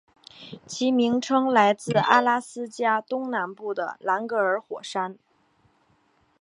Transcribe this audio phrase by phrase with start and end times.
[0.65, 5.15] 其名称来自阿拉斯加东南部的兰格尔火山。